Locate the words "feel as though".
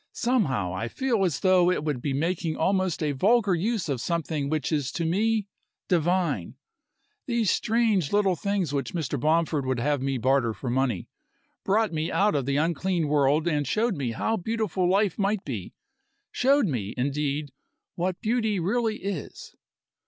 0.87-1.69